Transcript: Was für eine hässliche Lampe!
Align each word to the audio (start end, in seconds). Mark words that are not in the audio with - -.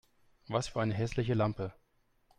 Was 0.47 0.67
für 0.67 0.81
eine 0.81 0.95
hässliche 0.95 1.35
Lampe! 1.35 1.73